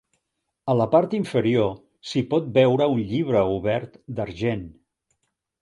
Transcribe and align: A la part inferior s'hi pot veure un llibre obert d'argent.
A 0.71 0.75
la 0.79 0.87
part 0.93 1.13
inferior 1.17 1.69
s'hi 2.11 2.25
pot 2.33 2.49
veure 2.57 2.89
un 2.97 3.05
llibre 3.13 3.45
obert 3.61 4.03
d'argent. 4.19 4.69